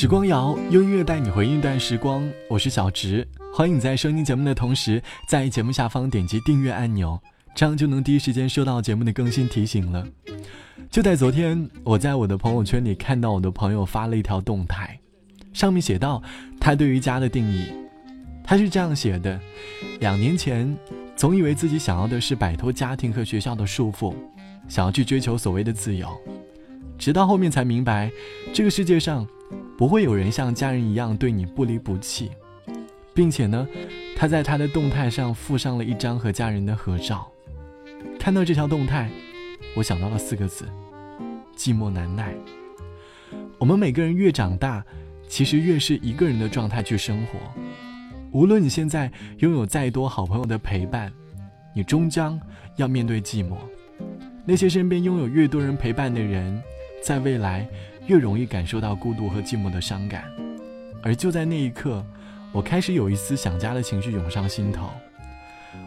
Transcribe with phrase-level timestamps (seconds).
[0.00, 7.20] 时光谣用音乐带你回忆一段时光，我是小植，欢迎你在收听节目的同时，在节目下方点击订阅按钮，
[7.52, 10.06] 这样就能第一时间收到节目的更新提醒了。
[10.88, 14.96] 就在昨天，我在我的朋友圈里看到我的朋友发了一条动态，
[15.52, 16.22] 上面写道
[16.60, 17.66] 他对于家的定义，
[18.44, 19.40] 他是这样写的：
[19.98, 20.72] 两年前，
[21.16, 24.14] 总以为自己想要的是摆脱家庭和学校的束缚，
[24.68, 26.08] 想要去追求所谓的自由，
[26.96, 28.08] 直到后面才明白，
[28.52, 29.26] 这个世界上。
[29.78, 32.32] 不会有人像家人一样对你不离不弃，
[33.14, 33.64] 并且呢，
[34.16, 37.30] 他在他的动态上附上了一张和家人的合照。
[38.18, 39.08] 看到这条动态，
[39.76, 40.64] 我想到了四个字：
[41.56, 42.34] 寂寞难耐。
[43.56, 44.84] 我们每个人越长大，
[45.28, 47.38] 其实越是一个人的状态去生活。
[48.32, 51.12] 无论你现在拥有再多好朋友的陪伴，
[51.72, 52.38] 你终将
[52.74, 53.56] 要面对寂寞。
[54.44, 56.60] 那些身边拥有越多人陪伴的人，
[57.00, 57.68] 在未来。
[58.08, 60.24] 越容易感受到孤独和寂寞的伤感，
[61.02, 62.02] 而就在那一刻，
[62.52, 64.88] 我开始有一丝想家的情绪涌上心头。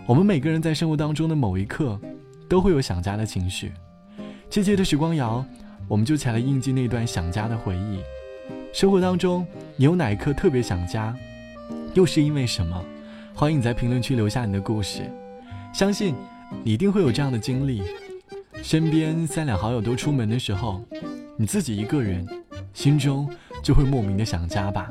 [0.05, 1.99] 我们每个人在生活当中的某一刻，
[2.47, 3.73] 都会有想家的情绪。
[4.51, 5.43] 这期的时光谣，
[5.87, 7.99] 我们就起来印记那段想家的回忆。
[8.71, 9.45] 生活当中，
[9.75, 11.15] 你有哪一刻特别想家？
[11.95, 12.85] 又是因为什么？
[13.33, 15.11] 欢迎你在评论区留下你的故事。
[15.73, 16.13] 相信
[16.63, 17.81] 你一定会有这样的经历：
[18.61, 20.85] 身边三两好友都出门的时候。
[21.41, 22.23] 你自己一个人，
[22.71, 23.27] 心中
[23.63, 24.87] 就会莫名的想家吧。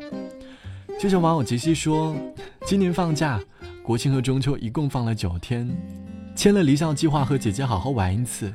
[0.98, 2.16] 就像网友杰西说，
[2.66, 3.38] 今年放假，
[3.84, 5.70] 国庆和中秋一共放了九天，
[6.34, 8.52] 签了离校计划和姐姐好好玩一次，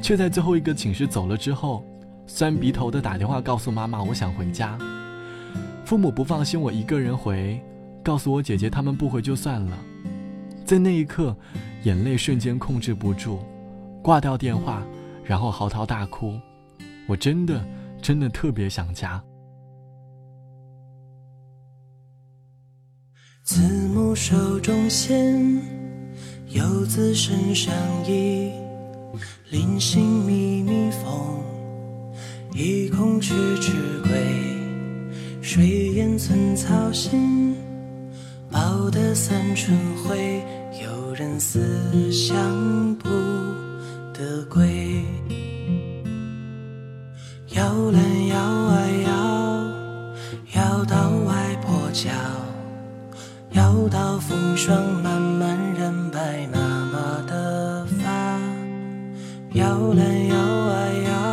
[0.00, 1.84] 却在最后一个寝室走了之后，
[2.26, 4.78] 酸鼻头的打电话告诉妈妈我想回家。
[5.84, 7.60] 父母不放心我一个人回，
[8.02, 9.76] 告诉我姐姐他们不回就算了。
[10.64, 11.36] 在那一刻，
[11.82, 13.40] 眼泪瞬间控制不住，
[14.02, 14.82] 挂掉电话，
[15.22, 16.40] 然后嚎啕大哭。
[17.06, 17.64] 我真的，
[18.02, 19.22] 真的特别想家。
[23.44, 23.62] 慈
[23.94, 25.40] 母手中线，
[26.48, 27.72] 游子身上
[28.04, 28.50] 衣。
[29.50, 31.40] 临行密密缝，
[32.52, 34.10] 意恐迟迟归。
[35.40, 37.54] 水烟寸草心，
[38.50, 40.44] 报得三春晖。
[40.82, 43.08] 有人思乡不
[54.66, 56.58] 霜慢慢染白妈
[56.92, 58.04] 妈的发。
[59.52, 61.25] 摇篮摇啊摇，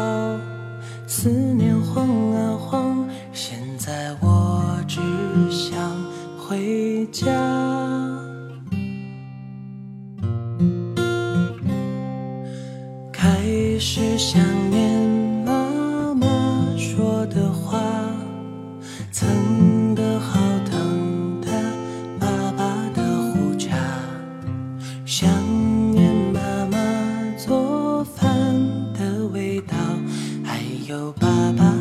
[30.93, 31.27] 有爸
[31.57, 31.72] 爸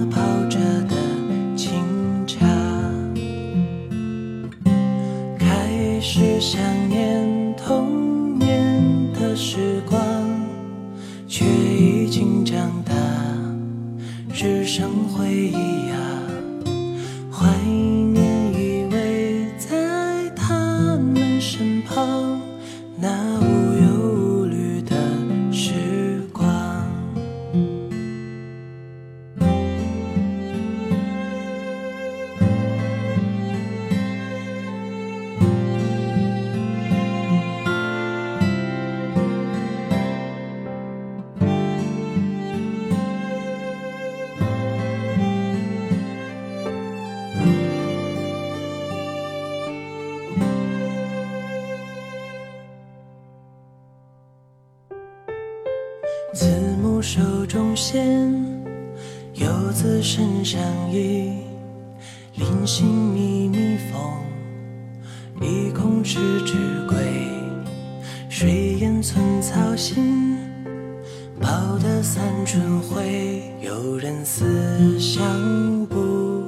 [72.45, 73.43] 春晖。
[73.61, 76.45] 有人思乡不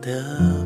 [0.00, 0.59] 得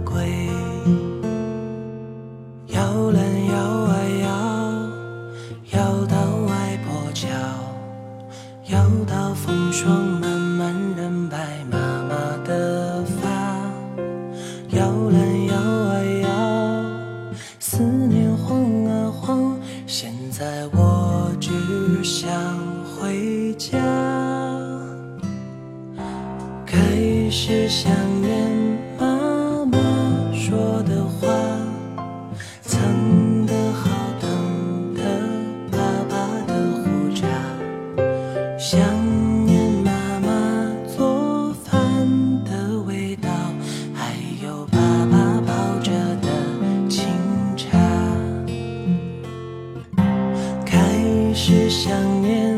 [51.84, 52.53] 想念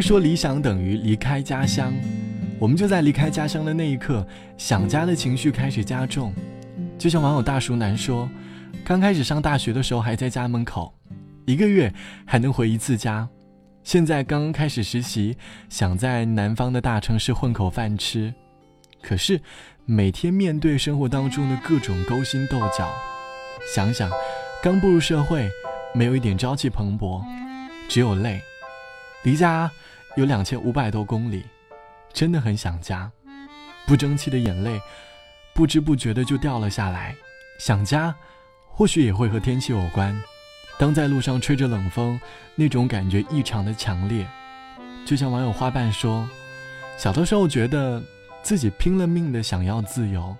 [0.00, 1.92] 会说理想等于离开家乡，
[2.58, 4.26] 我们就在离开家乡的那一刻，
[4.56, 6.32] 想家的情绪开始加重。
[6.98, 8.26] 就像网友大叔男说，
[8.82, 10.94] 刚开始上大学的时候还在家门口，
[11.44, 11.92] 一个月
[12.24, 13.28] 还能回一次家。
[13.84, 15.36] 现在刚刚开始实习，
[15.68, 18.32] 想在南方的大城市混口饭吃，
[19.02, 19.38] 可是
[19.84, 22.90] 每天面对生活当中的各种勾心斗角，
[23.74, 24.10] 想想
[24.62, 25.46] 刚步入社会，
[25.94, 27.22] 没有一点朝气蓬勃，
[27.86, 28.40] 只有累。
[29.24, 29.70] 离家
[30.20, 31.46] 有两千五百多公里，
[32.12, 33.10] 真的很想家。
[33.86, 34.78] 不争气的眼泪，
[35.54, 37.16] 不知不觉的就掉了下来。
[37.58, 38.14] 想家，
[38.68, 40.14] 或许也会和天气有关。
[40.78, 42.20] 当在路上吹着冷风，
[42.54, 44.28] 那种感觉异常的强烈。
[45.06, 46.28] 就像网友花瓣说，
[46.98, 48.02] 小的时候觉得
[48.42, 50.36] 自己拼了命的想要自由，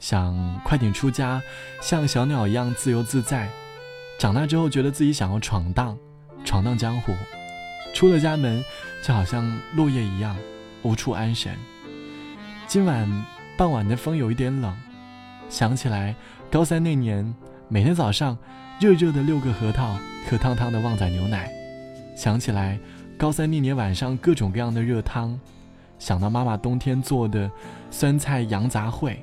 [0.00, 1.40] 想快点出家，
[1.80, 3.48] 像小鸟一样自由自在。
[4.18, 5.96] 长大之后，觉得自己想要闯荡，
[6.44, 7.12] 闯荡江湖。
[7.94, 8.62] 出了家门，
[9.02, 10.36] 就好像落叶一样，
[10.82, 11.56] 无处安身。
[12.66, 13.24] 今晚
[13.56, 14.76] 傍晚的风有一点冷，
[15.48, 16.14] 想起来
[16.50, 17.32] 高三那年，
[17.68, 18.36] 每天早上
[18.80, 19.96] 热热的六个核桃，
[20.28, 21.48] 喝烫烫的旺仔牛奶。
[22.16, 22.78] 想起来
[23.16, 25.38] 高三那年晚上各种各样的热汤，
[26.00, 27.48] 想到妈妈冬天做的
[27.92, 29.16] 酸菜羊杂烩，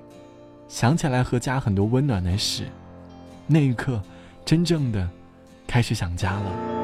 [0.70, 2.70] 想起来和家很多温暖的事，
[3.48, 4.02] 那一刻，
[4.46, 5.10] 真正的
[5.68, 6.81] 开始想家了。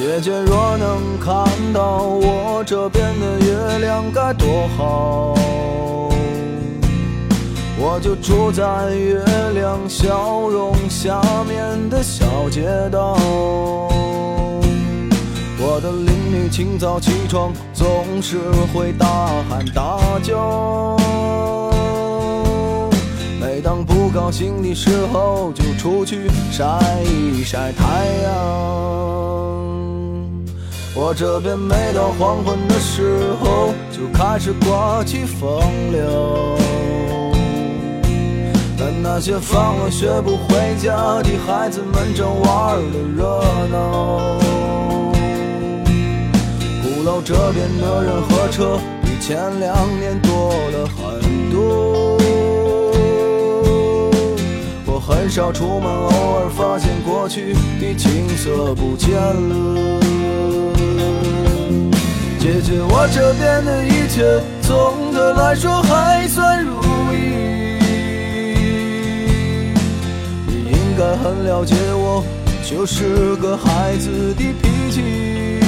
[0.00, 1.44] 姐姐若能看
[1.74, 5.34] 到我这边的月亮该多好，
[7.78, 9.22] 我就住在月
[9.52, 13.14] 亮笑容下面的小街道。
[15.58, 18.38] 我的邻居清早起床总是
[18.72, 19.06] 会大
[19.50, 20.96] 喊大叫，
[23.38, 26.64] 每当不高兴的时候就出去晒
[27.04, 29.79] 一晒太阳。
[30.92, 35.60] 我这边每到黄昏的时候，就开始刮起风
[35.92, 36.58] 流。
[38.76, 44.36] 但那些放了学不回家的孩子们正玩的热闹。
[46.82, 51.99] 鼓楼这边的人和车比前两年多了很多。
[55.30, 56.10] 很少出门，偶
[56.40, 60.00] 尔发现过去的景色不见了。
[62.40, 66.72] 姐姐，我这边的一切总的来说还算如
[67.12, 67.78] 意。
[70.48, 72.24] 你应该很了解我，
[72.68, 75.60] 就是个孩子的脾气。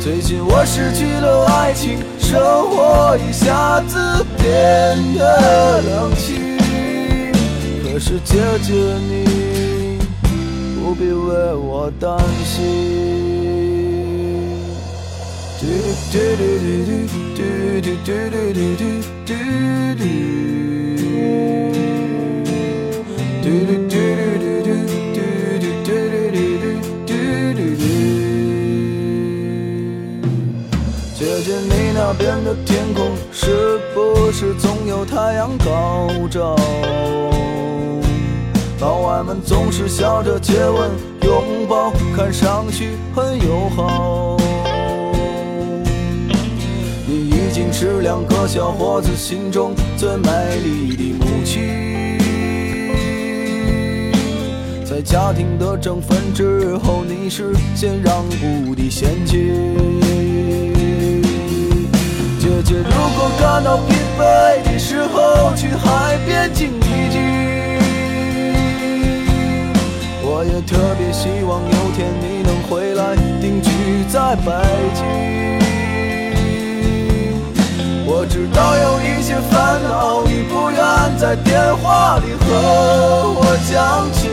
[0.00, 2.40] 最近我失去了爱情，生
[2.70, 4.46] 活一下子变
[5.18, 6.45] 得冷清。
[7.96, 8.74] 可是姐姐
[9.08, 9.98] 你
[10.74, 12.62] 不必为我担心。
[15.58, 15.66] 姐
[31.42, 36.54] 姐，你那边的天空是不是总有太阳高照？
[38.78, 40.90] 老外们总是笑着接吻、
[41.22, 44.36] 拥抱，看上去很友好。
[47.06, 50.28] 你已经是两个小伙子心中最美
[50.62, 52.18] 丽的母亲。
[54.84, 59.52] 在家庭的争分之后，你是先让步的先妻。
[62.38, 67.35] 姐姐，如果感到疲惫的时候，去海边静一静。
[70.38, 73.70] 我也特别希望有天你能回来定居
[74.06, 74.52] 在北
[74.92, 75.02] 京。
[78.04, 80.76] 我知道有一些烦恼，你不愿
[81.16, 82.44] 在电话里和
[83.32, 84.28] 我讲起。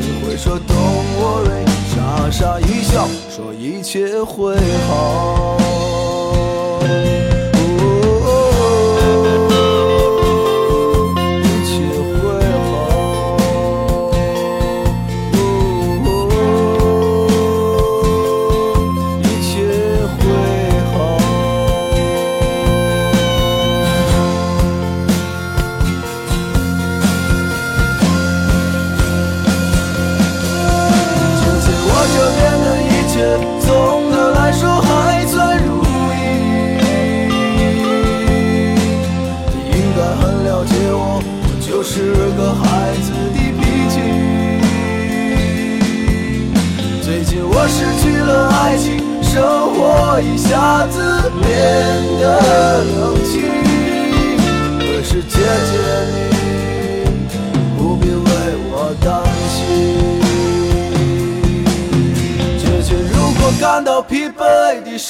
[0.00, 4.56] 你会说 Don't worry，傻傻一笑，说一切会
[4.88, 5.58] 好。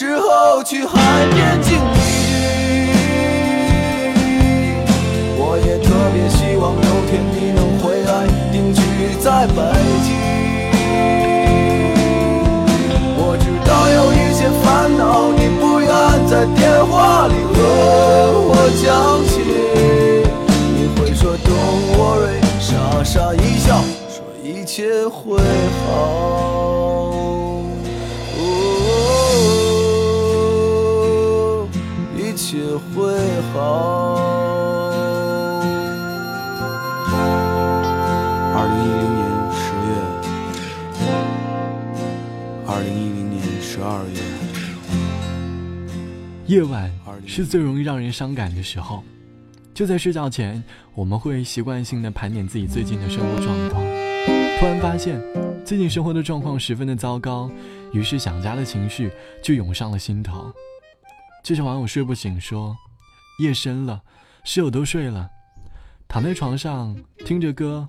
[0.03, 0.99] 时候，去海
[1.33, 2.35] 边静一静。
[5.39, 8.83] 我也特别希望有天你能回来定居
[9.21, 9.63] 在北
[10.03, 10.11] 京。
[13.17, 15.87] 我知道有一些烦恼，你不愿
[16.27, 17.57] 在电话里和
[18.51, 19.33] 我讲起。
[20.75, 23.79] 你会说 Don't worry，傻傻一笑，
[24.11, 25.39] 说一切会
[25.87, 25.93] 好。
[32.53, 33.17] 一切会
[33.55, 34.21] 好。
[38.55, 39.25] 二零一零年
[39.57, 39.91] 十月，
[42.67, 44.21] 二零一零年十二月。
[46.47, 46.93] 夜晚
[47.27, 49.03] 是最容易让人伤感的时候，
[49.73, 50.63] 就在睡觉前，
[50.95, 53.83] 我们会习惯性的盘点自己最近的生活状况，
[54.61, 55.19] 突然发现
[55.65, 57.51] 最近生活的状况十分的糟糕，
[57.95, 59.11] 于是想家的情绪
[59.43, 60.53] 就涌上了心头。
[61.43, 62.77] 这是网友睡不醒说，
[63.39, 64.03] 夜深了，
[64.45, 65.29] 室友都睡了，
[66.07, 67.89] 躺在床上听着歌，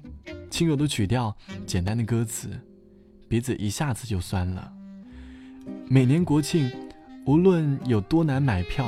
[0.50, 2.50] 轻柔的曲调，简单的歌词，
[3.28, 4.74] 鼻子一下子就酸了。
[5.88, 6.72] 每年国庆。
[7.26, 8.86] 无论有多难买票，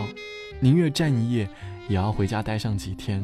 [0.59, 1.49] 宁愿站一夜，
[1.87, 3.23] 也要回家待上几天。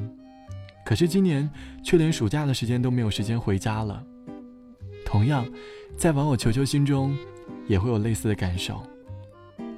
[0.85, 1.49] 可是今年
[1.83, 4.01] 却连暑假的时间都没有时间回家了。
[5.05, 5.45] 同样，
[5.97, 7.13] 在网友球球心中，
[7.67, 8.81] 也会有类似的感受。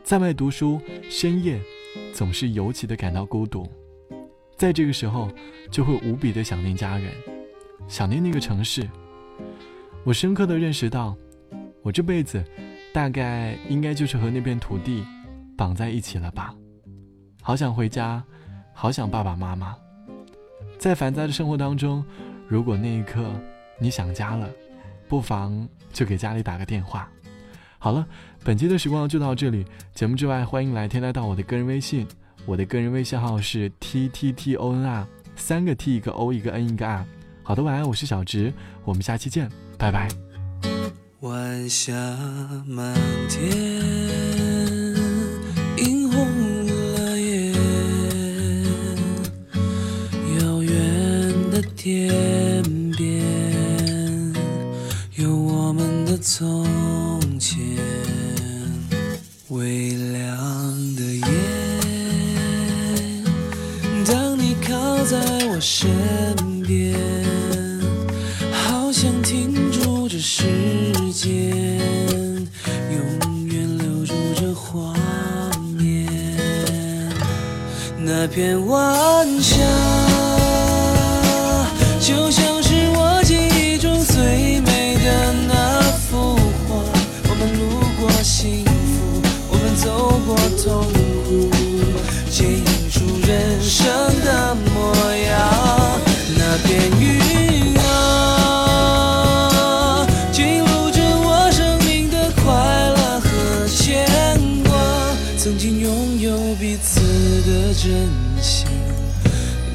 [0.04, 1.60] 在外读书，深夜
[2.14, 3.66] 总是尤其的感到孤独，
[4.58, 5.30] 在这个时候，
[5.72, 7.10] 就会无比的想念家人，
[7.88, 8.88] 想念那个城市。
[10.04, 11.16] 我深刻的认识到，
[11.82, 12.44] 我这辈子
[12.94, 15.04] 大概应该就是和那片土地。
[15.56, 16.52] 绑在一起了吧？
[17.44, 18.24] 好想回家，
[18.74, 19.78] 好想爸爸妈妈。
[20.80, 22.04] 在繁杂的生活当中，
[22.48, 23.32] 如果那一刻
[23.80, 24.50] 你想家了，
[25.08, 27.08] 不妨就给家里打个电话。
[27.78, 28.06] 好了，
[28.44, 29.66] 本期的时光就到这里。
[29.96, 32.06] 节目之外，欢迎来添加到我的个人微信，
[32.46, 35.08] 我的个人微信号是 t t t o n r，
[35.38, 37.06] 三个 t 一个 o 一个 n 一个 r。
[37.42, 38.52] 好的，晚安，我是小直，
[38.84, 40.10] 我们下期见，拜拜。
[41.22, 41.94] 晚霞
[42.68, 42.94] 满
[43.30, 43.50] 天。
[45.78, 47.54] 映红了夜，
[50.42, 50.72] 遥远
[51.50, 52.62] 的天
[52.98, 53.24] 边
[55.16, 56.68] 有我们的从
[64.62, 65.18] 靠在
[65.48, 65.90] 我身
[66.66, 66.96] 边，
[68.52, 70.44] 好想停住这时
[71.12, 71.32] 间，
[72.92, 74.94] 永远留住这画
[75.78, 76.08] 面。
[77.98, 79.56] 那片晚霞，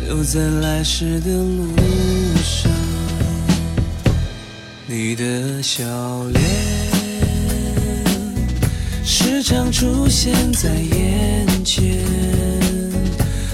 [0.09, 1.67] 留在来时的路
[2.43, 2.73] 上。
[4.87, 5.85] 你的笑
[6.33, 6.43] 脸
[9.05, 11.95] 时常出现在眼前，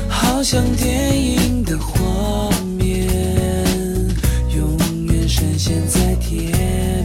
[0.08, 3.08] 好像电影的画面，
[4.56, 7.04] 永远闪现在天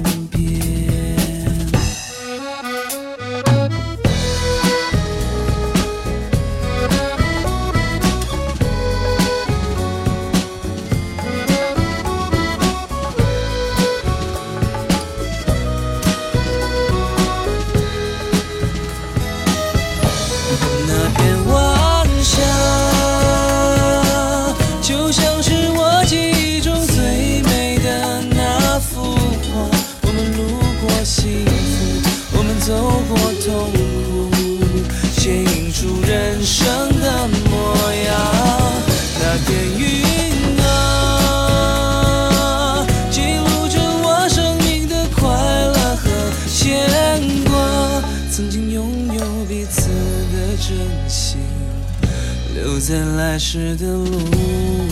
[52.89, 54.09] 在来时的路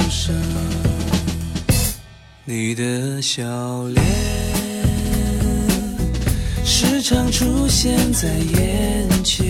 [0.08, 0.32] 上
[2.46, 3.44] 你的笑
[3.88, 4.06] 脸
[6.63, 9.48] 时常出现在眼前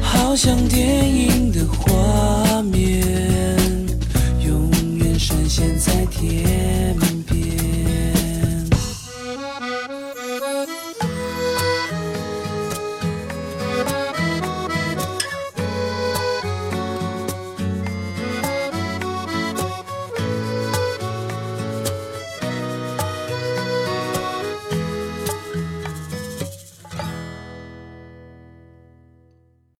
[0.00, 3.02] 好像电影的画面
[4.42, 6.71] 永远闪现在天。